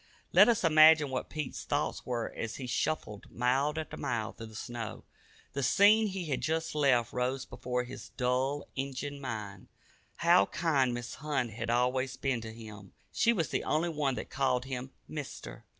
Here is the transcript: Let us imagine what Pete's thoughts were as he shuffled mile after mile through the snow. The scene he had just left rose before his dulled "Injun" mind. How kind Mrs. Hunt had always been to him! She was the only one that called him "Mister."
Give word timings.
Let 0.33 0.49
us 0.49 0.63
imagine 0.63 1.11
what 1.11 1.29
Pete's 1.29 1.63
thoughts 1.63 2.07
were 2.07 2.33
as 2.35 2.55
he 2.55 2.65
shuffled 2.65 3.29
mile 3.29 3.71
after 3.77 3.95
mile 3.97 4.31
through 4.31 4.47
the 4.47 4.55
snow. 4.55 5.03
The 5.53 5.61
scene 5.61 6.07
he 6.07 6.25
had 6.25 6.41
just 6.41 6.73
left 6.73 7.13
rose 7.13 7.45
before 7.45 7.83
his 7.83 8.09
dulled 8.09 8.63
"Injun" 8.75 9.21
mind. 9.21 9.67
How 10.15 10.47
kind 10.47 10.97
Mrs. 10.97 11.15
Hunt 11.17 11.51
had 11.51 11.69
always 11.69 12.17
been 12.17 12.41
to 12.41 12.51
him! 12.51 12.93
She 13.11 13.31
was 13.31 13.49
the 13.49 13.63
only 13.63 13.89
one 13.89 14.15
that 14.15 14.31
called 14.31 14.65
him 14.65 14.89
"Mister." 15.07 15.65